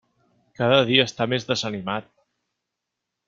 Cada 0.59 0.79
dia 0.87 1.03
està 1.09 1.27
més 1.33 1.45
desanimat. 1.51 2.09